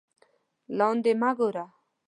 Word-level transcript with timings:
لاندې 0.77 1.11
مه 1.21 1.31
گوره 1.37 1.65